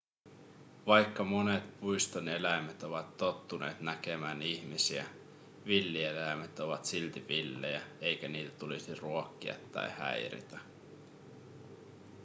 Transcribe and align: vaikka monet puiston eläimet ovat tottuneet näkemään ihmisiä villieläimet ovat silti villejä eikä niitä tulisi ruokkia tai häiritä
vaikka 0.87 1.23
monet 1.23 1.79
puiston 1.79 2.27
eläimet 2.27 2.83
ovat 2.83 3.17
tottuneet 3.17 3.81
näkemään 3.81 4.41
ihmisiä 4.41 5.05
villieläimet 5.65 6.59
ovat 6.59 6.85
silti 6.85 7.25
villejä 7.27 7.81
eikä 8.01 8.27
niitä 8.27 8.51
tulisi 8.59 8.95
ruokkia 8.95 9.55
tai 9.71 9.89
häiritä 9.97 10.59